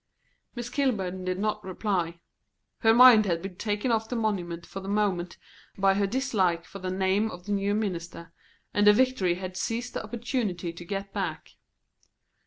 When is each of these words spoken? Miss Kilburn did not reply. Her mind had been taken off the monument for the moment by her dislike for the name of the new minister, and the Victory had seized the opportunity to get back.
Miss 0.55 0.67
Kilburn 0.71 1.25
did 1.25 1.37
not 1.37 1.63
reply. 1.63 2.21
Her 2.79 2.91
mind 2.91 3.27
had 3.27 3.39
been 3.43 3.57
taken 3.57 3.91
off 3.91 4.09
the 4.09 4.15
monument 4.15 4.65
for 4.65 4.79
the 4.79 4.89
moment 4.89 5.37
by 5.77 5.93
her 5.93 6.07
dislike 6.07 6.65
for 6.65 6.79
the 6.79 6.89
name 6.89 7.29
of 7.29 7.45
the 7.45 7.51
new 7.51 7.75
minister, 7.75 8.33
and 8.73 8.87
the 8.87 8.93
Victory 8.93 9.35
had 9.35 9.55
seized 9.55 9.93
the 9.93 10.03
opportunity 10.03 10.73
to 10.73 10.85
get 10.85 11.13
back. 11.13 11.51